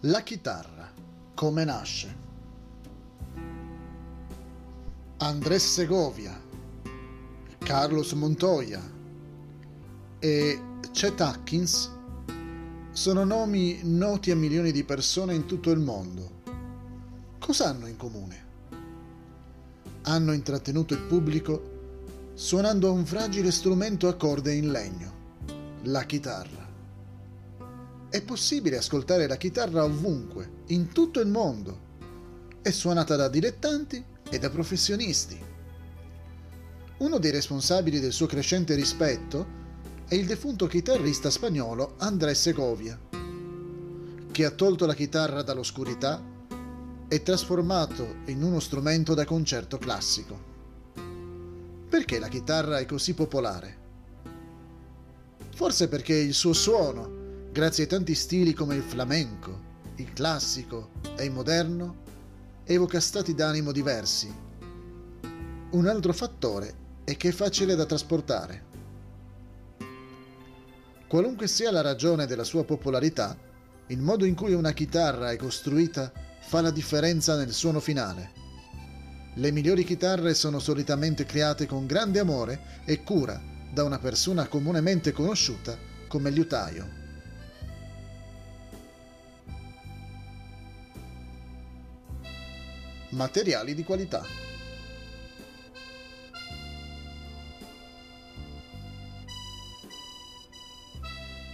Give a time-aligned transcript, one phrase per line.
[0.00, 0.92] La chitarra,
[1.32, 2.14] come nasce?
[5.16, 6.38] Andrés Segovia,
[7.56, 8.82] Carlos Montoya
[10.18, 11.90] e Chet Atkins
[12.90, 16.42] sono nomi noti a milioni di persone in tutto il mondo.
[17.38, 18.44] Cosa hanno in comune?
[20.02, 25.12] Hanno intrattenuto il pubblico suonando un fragile strumento a corde in legno,
[25.84, 26.65] la chitarra.
[28.16, 31.80] È possibile ascoltare la chitarra ovunque, in tutto il mondo.
[32.62, 35.38] È suonata da dilettanti e da professionisti.
[36.96, 39.46] Uno dei responsabili del suo crescente rispetto
[40.08, 42.98] è il defunto chitarrista spagnolo Andrés Segovia,
[44.32, 46.18] che ha tolto la chitarra dall'oscurità
[47.08, 50.40] e trasformato in uno strumento da concerto classico.
[51.86, 53.76] Perché la chitarra è così popolare?
[55.54, 57.24] Forse perché il suo suono
[57.56, 59.60] grazie ai tanti stili come il flamenco,
[59.94, 62.02] il classico e il moderno,
[62.64, 64.30] evoca stati d'animo diversi.
[65.70, 68.64] Un altro fattore è che è facile da trasportare.
[71.08, 73.34] Qualunque sia la ragione della sua popolarità,
[73.86, 78.32] il modo in cui una chitarra è costruita fa la differenza nel suono finale.
[79.32, 83.40] Le migliori chitarre sono solitamente create con grande amore e cura
[83.72, 85.74] da una persona comunemente conosciuta
[86.06, 87.04] come liutaio.
[93.16, 94.22] Materiali di qualità.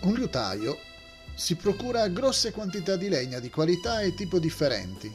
[0.03, 0.77] Un liutaio
[1.37, 5.15] si procura grosse quantità di legna di qualità e tipo differenti.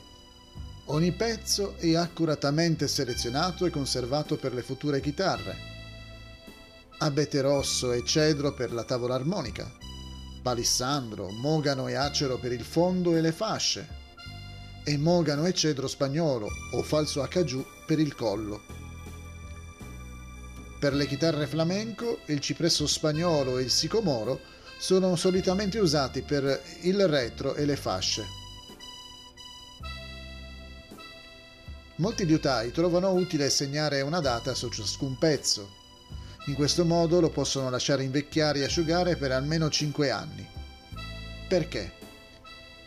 [0.85, 5.55] Ogni pezzo è accuratamente selezionato e conservato per le future chitarre.
[6.99, 9.69] Abete rosso e cedro per la tavola armonica,
[10.41, 13.96] palissandro, mogano e acero per il fondo e le fasce,
[14.87, 18.61] e mogano e cedro spagnolo o falso acajou per il collo.
[20.79, 24.39] Per le chitarre flamenco il cipresso spagnolo e il sicomoro
[24.79, 28.23] sono solitamente usati per il retro e le fasce.
[31.97, 35.69] Molti liutai trovano utile segnare una data su ciascun pezzo.
[36.45, 40.47] In questo modo lo possono lasciare invecchiare e asciugare per almeno 5 anni.
[41.49, 41.96] Perché?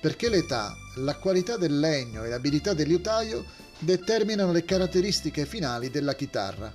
[0.01, 3.45] Perché l'età la qualità del legno e l'abilità del liutaio
[3.79, 6.73] determinano le caratteristiche finali della chitarra.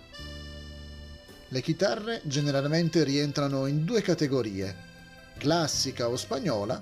[1.48, 4.76] Le chitarre generalmente rientrano in due categorie,
[5.38, 6.82] classica o spagnola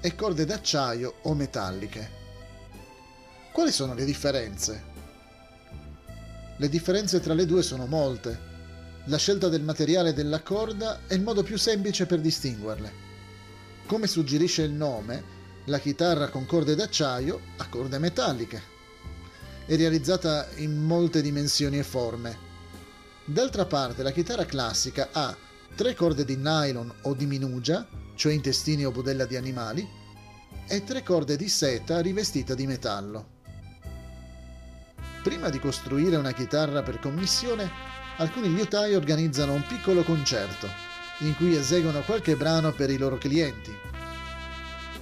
[0.00, 2.10] e corde d'acciaio o metalliche.
[3.52, 4.84] Quali sono le differenze?
[6.56, 8.50] Le differenze tra le due sono molte.
[9.06, 12.92] La scelta del materiale della corda è il modo più semplice per distinguerle.
[13.86, 15.31] Come suggerisce il nome,
[15.66, 18.70] la chitarra con corde d'acciaio ha corde metalliche.
[19.64, 22.50] È realizzata in molte dimensioni e forme.
[23.24, 25.36] D'altra parte la chitarra classica ha
[25.76, 27.86] tre corde di nylon o di minugia,
[28.16, 29.88] cioè intestini o budella di animali,
[30.66, 33.40] e tre corde di seta rivestita di metallo.
[35.22, 37.70] Prima di costruire una chitarra per commissione,
[38.16, 40.66] alcuni liutai organizzano un piccolo concerto
[41.20, 43.91] in cui eseguono qualche brano per i loro clienti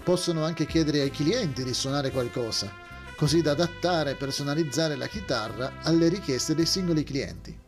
[0.03, 2.73] possono anche chiedere ai clienti di suonare qualcosa,
[3.17, 7.59] così da adattare e personalizzare la chitarra alle richieste dei singoli clienti.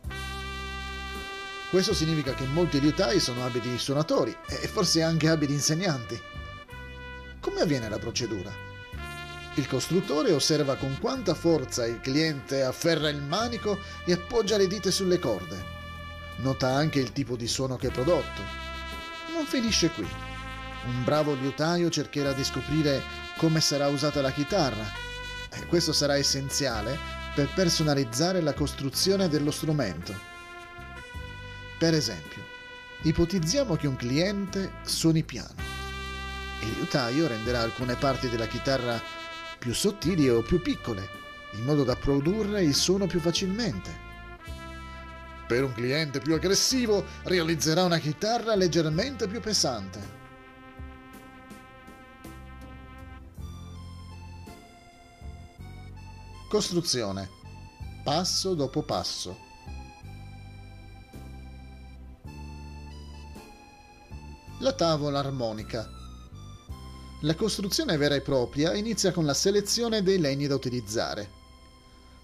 [1.69, 6.19] Questo significa che molti liutai sono abili suonatori e forse anche abili insegnanti.
[7.39, 8.51] Come avviene la procedura?
[9.55, 14.89] Il costruttore osserva con quanta forza il cliente afferra il manico e appoggia le dita
[14.91, 15.71] sulle corde.
[16.37, 18.41] Nota anche il tipo di suono che è prodotto.
[19.33, 20.22] Non finisce qui
[20.85, 23.01] un bravo liutaio cercherà di scoprire
[23.37, 24.85] come sarà usata la chitarra.
[25.51, 26.97] E questo sarà essenziale
[27.35, 30.13] per personalizzare la costruzione dello strumento.
[31.77, 32.41] Per esempio,
[33.03, 35.71] ipotizziamo che un cliente suoni piano.
[36.61, 39.01] Il liutaio renderà alcune parti della chitarra
[39.59, 41.07] più sottili o più piccole,
[41.53, 44.11] in modo da produrre il suono più facilmente.
[45.47, 50.22] Per un cliente più aggressivo realizzerà una chitarra leggermente più pesante.
[56.53, 57.31] Costruzione.
[58.03, 59.35] Passo dopo passo.
[64.59, 65.89] La tavola armonica.
[67.21, 71.27] La costruzione vera e propria inizia con la selezione dei legni da utilizzare.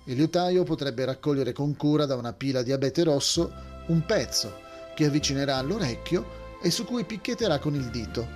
[0.03, 3.51] Il liutaio potrebbe raccogliere con cura da una pila di abete rosso
[3.87, 4.59] un pezzo
[4.93, 8.27] che avvicinerà all'orecchio e su cui picchetterà con il dito.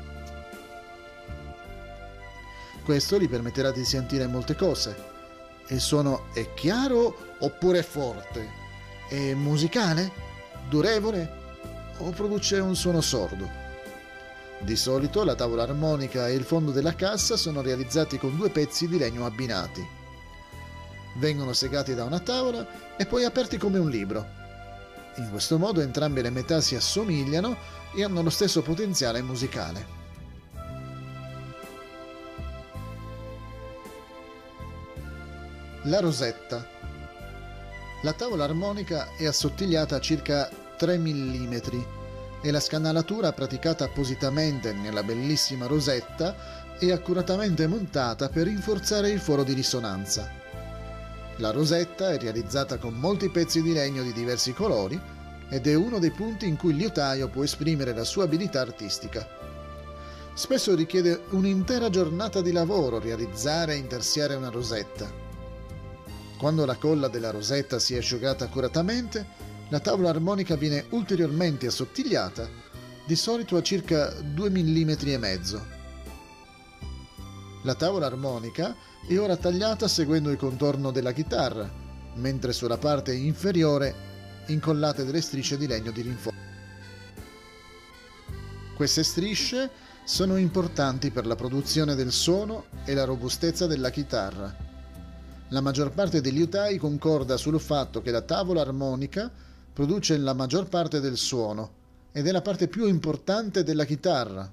[2.83, 5.12] Questo gli permetterà di sentire molte cose.
[5.67, 8.49] Il suono è chiaro oppure forte?
[9.07, 10.11] È musicale?
[10.67, 11.41] Durevole?
[11.99, 13.49] O produce un suono sordo?
[14.59, 18.87] Di solito la tavola armonica e il fondo della cassa sono realizzati con due pezzi
[18.87, 19.85] di legno abbinati.
[21.15, 24.25] Vengono segati da una tavola e poi aperti come un libro.
[25.17, 27.55] In questo modo entrambe le metà si assomigliano
[27.95, 30.02] e hanno lo stesso potenziale musicale.
[35.87, 36.65] La rosetta.
[38.03, 41.53] La tavola armonica è assottigliata a circa 3 mm
[42.41, 49.43] e la scanalatura praticata appositamente nella bellissima rosetta è accuratamente montata per rinforzare il foro
[49.43, 50.31] di risonanza.
[51.37, 54.97] La rosetta è realizzata con molti pezzi di legno di diversi colori
[55.49, 59.27] ed è uno dei punti in cui il liutaio può esprimere la sua abilità artistica.
[60.33, 65.22] Spesso richiede un'intera giornata di lavoro realizzare e intarsiare una rosetta
[66.43, 69.25] quando la colla della rosetta si è asciugata accuratamente,
[69.69, 72.49] la tavola armonica viene ulteriormente assottigliata,
[73.07, 75.65] di solito a circa 2 mm e mezzo.
[77.63, 78.75] La tavola armonica
[79.07, 81.71] è ora tagliata seguendo il contorno della chitarra,
[82.15, 83.95] mentre sulla parte inferiore
[84.47, 86.39] incollate delle strisce di legno di rinforzo.
[88.75, 89.69] Queste strisce
[90.03, 94.71] sono importanti per la produzione del suono e la robustezza della chitarra
[95.53, 99.31] la maggior parte degli utai concorda sul fatto che la tavola armonica
[99.71, 104.51] produce la maggior parte del suono ed è la parte più importante della chitarra.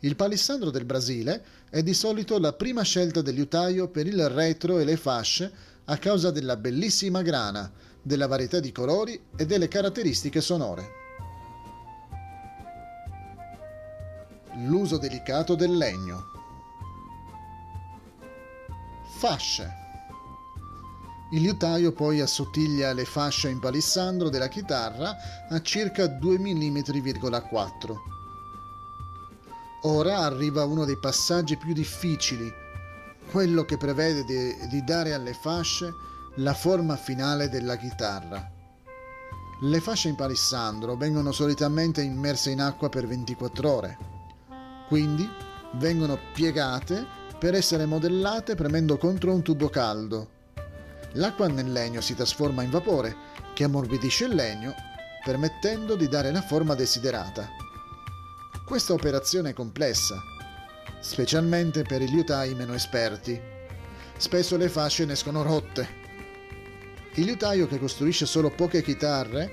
[0.00, 4.84] Il palissandro del Brasile è di solito la prima scelta dell'utaio per il retro e
[4.84, 5.52] le fasce
[5.84, 7.70] a causa della bellissima grana,
[8.00, 10.96] della varietà di colori e delle caratteristiche sonore.
[14.66, 16.37] L'uso delicato del legno
[19.18, 19.86] fasce.
[21.32, 25.16] Il liutaio poi assottiglia le fasce in palissandro della chitarra
[25.48, 27.96] a circa 2 mm,4.
[29.82, 32.48] Ora arriva uno dei passaggi più difficili,
[33.32, 35.92] quello che prevede di, di dare alle fasce
[36.36, 38.48] la forma finale della chitarra.
[39.62, 43.98] Le fasce in palissandro vengono solitamente immerse in acqua per 24 ore,
[44.86, 45.28] quindi
[45.74, 50.36] vengono piegate per essere modellate premendo contro un tubo caldo.
[51.12, 53.14] L'acqua nel legno si trasforma in vapore
[53.54, 54.74] che ammorbidisce il legno
[55.24, 57.48] permettendo di dare la forma desiderata.
[58.64, 60.20] Questa operazione è complessa,
[61.00, 63.40] specialmente per i liutai meno esperti.
[64.16, 66.06] Spesso le fasce ne escono rotte.
[67.14, 69.50] Il liutaio che costruisce solo poche chitarre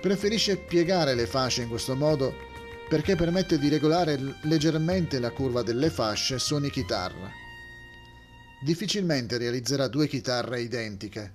[0.00, 2.52] preferisce piegare le fasce in questo modo
[2.94, 7.28] perché permette di regolare leggermente la curva delle fasce su ogni chitarra.
[8.62, 11.32] Difficilmente realizzerà due chitarre identiche.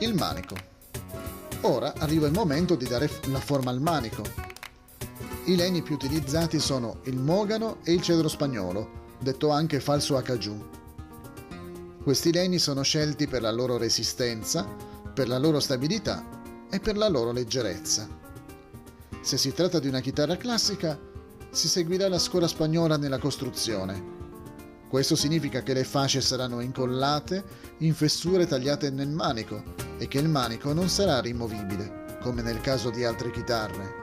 [0.00, 0.54] Il manico.
[1.62, 4.22] Ora arriva il momento di dare la forma al manico.
[5.46, 10.68] I legni più utilizzati sono il mogano e il cedro spagnolo, detto anche falso acajou.
[12.02, 14.68] Questi legni sono scelti per la loro resistenza,
[15.14, 16.40] per la loro stabilità
[16.72, 18.08] e per la loro leggerezza.
[19.20, 20.98] Se si tratta di una chitarra classica,
[21.50, 24.02] si seguirà la scuola spagnola nella costruzione.
[24.88, 27.44] Questo significa che le fasce saranno incollate
[27.78, 29.62] in fessure tagliate nel manico
[29.98, 34.01] e che il manico non sarà rimovibile, come nel caso di altre chitarre.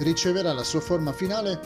[0.00, 1.60] Riceverà la sua forma finale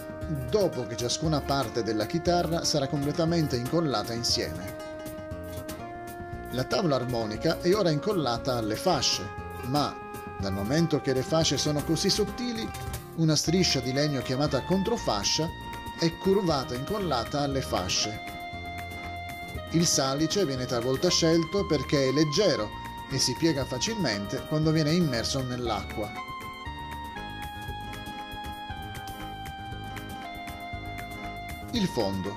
[0.50, 4.75] dopo che ciascuna parte della chitarra sarà completamente incollata insieme.
[6.50, 9.23] La tavola armonica è ora incollata alle fasce,
[9.67, 9.97] ma
[10.41, 12.69] dal momento che le fasce sono così sottili,
[13.17, 15.49] una striscia di legno chiamata controfascia
[16.00, 18.21] è curvata e incollata alle fasce.
[19.71, 22.69] Il salice viene talvolta scelto perché è leggero
[23.12, 26.34] e si piega facilmente quando viene immerso nell'acqua.
[31.75, 32.37] Il fondo.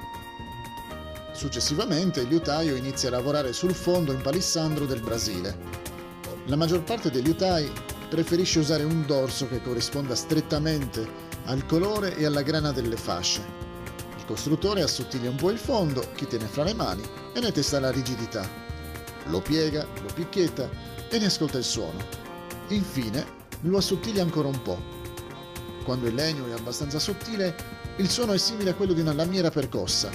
[1.32, 5.56] Successivamente il liutaio inizia a lavorare sul fondo in palissandro del Brasile.
[6.46, 7.72] La maggior parte degli liutai
[8.10, 11.08] preferisce usare un dorso che corrisponda strettamente
[11.46, 13.44] al colore e alla grana delle fasce.
[14.18, 17.04] Il costruttore assottiglia un po' il fondo, chi tiene fra le mani
[17.34, 18.48] e ne testa la rigidità.
[19.26, 20.68] Lo piega, lo picchietta
[21.10, 22.04] e ne ascolta il suono.
[22.70, 24.96] Infine lo assottiglia ancora un po'.
[25.84, 29.50] Quando il legno è abbastanza sottile, il suono è simile a quello di una lamiera
[29.50, 30.12] percossa.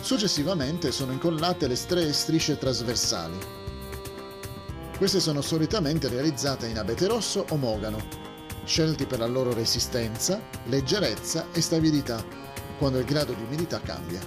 [0.00, 3.38] Successivamente sono incollate le tre strisce trasversali.
[4.98, 8.04] Queste sono solitamente realizzate in abete rosso o mogano,
[8.64, 12.22] scelti per la loro resistenza, leggerezza e stabilità,
[12.76, 14.20] quando il grado di umidità cambia.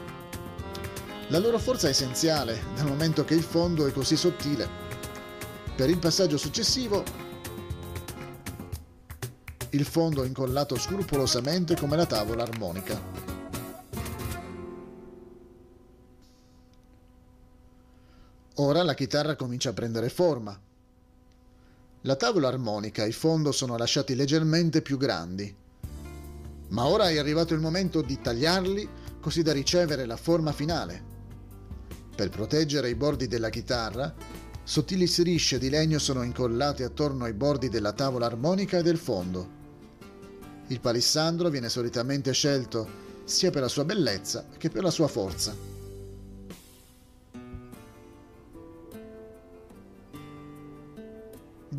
[1.28, 4.68] La loro forza è essenziale, dal momento che il fondo è così sottile.
[5.76, 7.04] Per il passaggio successivo,
[9.74, 13.00] il fondo incollato scrupolosamente come la tavola armonica.
[18.56, 20.60] Ora la chitarra comincia a prendere forma.
[22.02, 25.56] La tavola armonica e il fondo sono lasciati leggermente più grandi.
[26.68, 28.90] Ma ora è arrivato il momento di tagliarli
[29.22, 31.02] così da ricevere la forma finale.
[32.14, 34.14] Per proteggere i bordi della chitarra,
[34.64, 39.60] sottili strisce di legno sono incollate attorno ai bordi della tavola armonica e del fondo.
[40.72, 45.72] Il palissandro viene solitamente scelto sia per la sua bellezza che per la sua forza.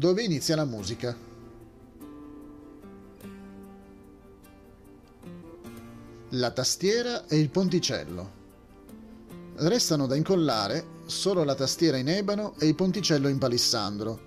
[0.02, 1.16] dove inizia la musica.
[6.30, 8.30] La tastiera e il ponticello.
[9.56, 14.20] Restano da incollare solo la tastiera in ebano e il ponticello in palissandro.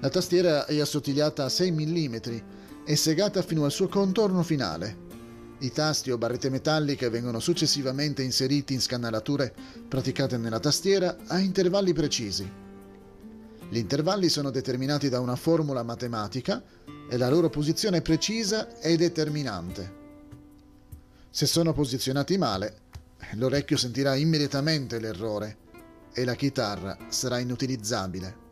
[0.00, 2.57] La tastiera è assottigliata a 6 mm
[2.88, 4.96] e segata fino al suo contorno finale.
[5.58, 9.54] I tasti o barrette metalliche vengono successivamente inseriti in scannalature
[9.86, 12.50] praticate nella tastiera a intervalli precisi.
[13.68, 16.62] Gli intervalli sono determinati da una formula matematica
[17.10, 19.96] e la loro posizione precisa è determinante.
[21.28, 22.78] Se sono posizionati male,
[23.34, 25.58] l'orecchio sentirà immediatamente l'errore
[26.10, 28.46] e la chitarra sarà inutilizzabile.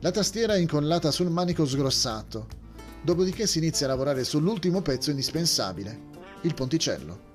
[0.00, 2.60] La tastiera è incollata sul manico sgrossato,
[3.02, 6.10] dopodiché si inizia a lavorare sull'ultimo pezzo indispensabile,
[6.42, 7.30] il ponticello.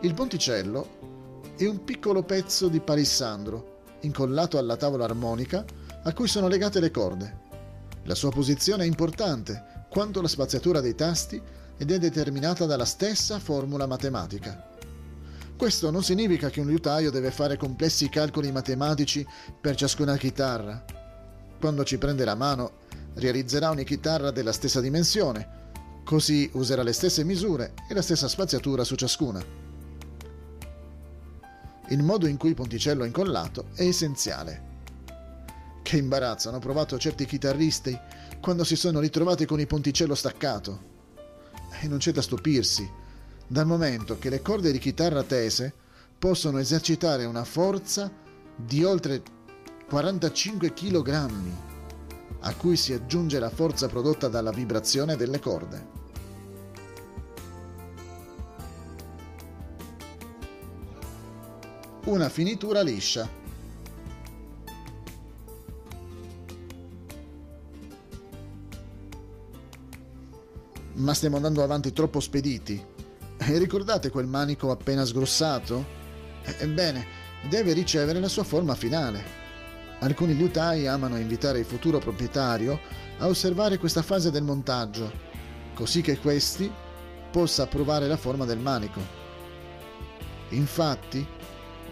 [0.00, 5.64] Il ponticello è un piccolo pezzo di palissandro incollato alla tavola armonica
[6.02, 7.42] a cui sono legate le corde.
[8.04, 11.40] La sua posizione è importante quanto la spaziatura dei tasti
[11.76, 14.72] ed è determinata dalla stessa formula matematica.
[15.56, 19.26] Questo non significa che un liutaio deve fare complessi calcoli matematici
[19.60, 20.84] per ciascuna chitarra.
[21.58, 22.82] Quando ci prende la mano,
[23.14, 25.62] realizzerà una chitarra della stessa dimensione,
[26.04, 29.42] così userà le stesse misure e la stessa spaziatura su ciascuna.
[31.88, 34.72] Il modo in cui il ponticello è incollato è essenziale.
[35.82, 37.98] Che imbarazzo hanno provato certi chitarristi
[38.40, 40.92] quando si sono ritrovati con il ponticello staccato.
[41.80, 42.88] E non c'è da stupirsi,
[43.46, 45.72] dal momento che le corde di chitarra tese
[46.18, 48.10] possono esercitare una forza
[48.56, 49.22] di oltre
[49.86, 51.73] 45 kg,
[52.46, 56.02] a cui si aggiunge la forza prodotta dalla vibrazione delle corde.
[62.06, 63.42] una finitura liscia.
[70.96, 72.82] Ma stiamo andando avanti troppo spediti.
[73.36, 76.02] E ricordate quel manico appena sgrossato?
[76.58, 77.06] Ebbene,
[77.48, 79.43] deve ricevere la sua forma finale.
[80.00, 82.78] Alcuni liutai amano invitare il futuro proprietario
[83.18, 85.10] a osservare questa fase del montaggio,
[85.74, 86.70] così che questi
[87.30, 89.00] possa approvare la forma del manico.
[90.50, 91.26] Infatti,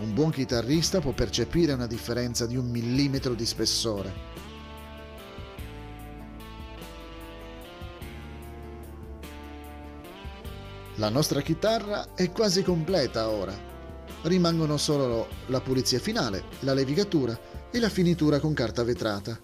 [0.01, 4.31] un buon chitarrista può percepire una differenza di un millimetro di spessore.
[10.97, 13.71] La nostra chitarra è quasi completa ora.
[14.23, 17.37] Rimangono solo la pulizia finale, la levigatura
[17.75, 19.41] e la finitura con carta vetrata.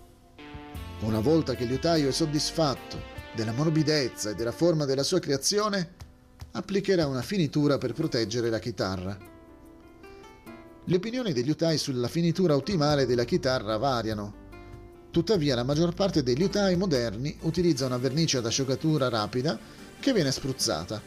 [1.00, 5.94] Una volta che il liutaio è soddisfatto della morbidezza e della forma della sua creazione,
[6.52, 9.16] applicherà una finitura per proteggere la chitarra.
[10.85, 14.47] Le opinioni degli utai sulla finitura ottimale della chitarra variano.
[15.11, 19.58] Tuttavia la maggior parte degli utai moderni utilizza una vernice ad asciugatura rapida
[19.99, 21.00] che viene spruzzata.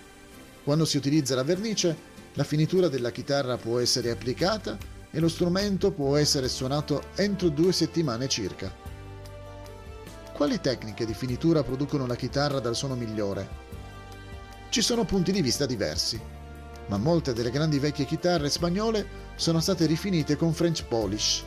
[0.63, 1.96] Quando si utilizza la vernice,
[2.34, 4.78] la finitura della chitarra può essere applicata
[5.12, 8.74] e lo strumento può essere suonato entro due settimane circa.
[10.34, 13.60] Quali tecniche di finitura producono la chitarra dal suono migliore?
[14.70, 16.39] Ci sono punti di vista diversi
[16.91, 21.44] ma molte delle grandi vecchie chitarre spagnole sono state rifinite con French polish.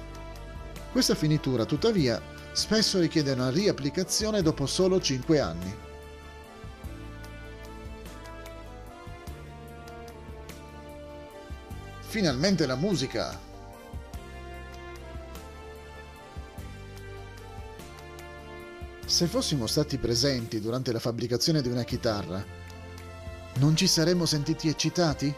[0.91, 2.21] Questa finitura, tuttavia,
[2.53, 5.77] spesso richiede una riapplicazione dopo solo 5 anni.
[12.01, 13.54] Finalmente la musica!
[19.15, 22.45] Se fossimo stati presenti durante la fabbricazione di una chitarra,
[23.59, 25.33] non ci saremmo sentiti eccitati?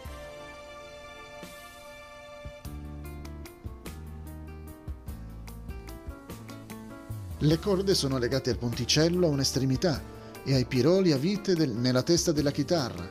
[7.37, 10.02] Le corde sono legate al ponticello a un'estremità
[10.42, 13.06] e ai piroli a vite del, nella testa della chitarra.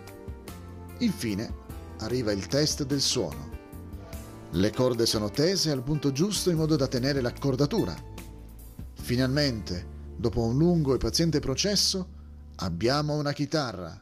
[0.98, 1.54] Infine
[2.00, 3.52] arriva il test del suono.
[4.50, 7.96] Le corde sono tese al punto giusto in modo da tenere l'accordatura.
[8.96, 12.08] Finalmente, dopo un lungo e paziente processo,
[12.58, 14.02] abbiamo una chitarra.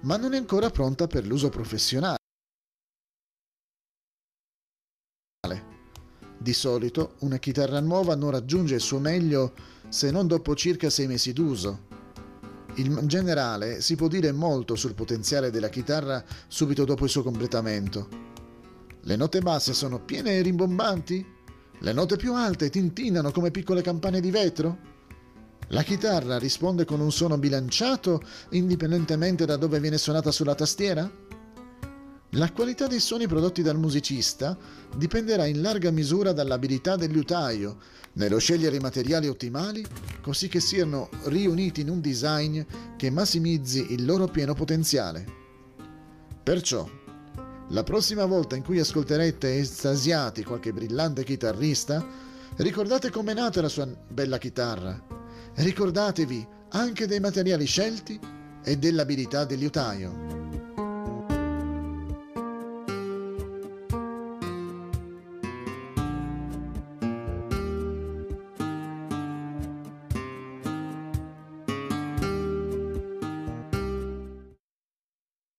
[0.00, 2.16] Ma non è ancora pronta per l'uso professionale.
[6.40, 9.54] Di solito una chitarra nuova non raggiunge il suo meglio
[9.88, 11.86] se non dopo circa sei mesi d'uso.
[12.76, 18.28] In generale si può dire molto sul potenziale della chitarra subito dopo il suo completamento.
[19.02, 21.24] Le note basse sono piene e rimbombanti?
[21.80, 24.96] Le note più alte tintinnano come piccole campane di vetro?
[25.68, 31.10] La chitarra risponde con un suono bilanciato indipendentemente da dove viene suonata sulla tastiera?
[32.32, 34.56] La qualità dei suoni prodotti dal musicista
[34.96, 37.78] dipenderà in larga misura dall'abilità del liutaio
[38.14, 39.84] nello scegliere i materiali ottimali
[40.20, 42.60] così che siano riuniti in un design
[42.96, 45.24] che massimizzi il loro pieno potenziale.
[46.42, 46.88] Perciò,
[47.70, 52.06] la prossima volta in cui ascolterete estasiati qualche brillante chitarrista,
[52.56, 54.98] ricordate com'è nata la sua bella chitarra.
[55.54, 58.18] Ricordatevi anche dei materiali scelti
[58.64, 60.37] e dell'abilità del liutaio.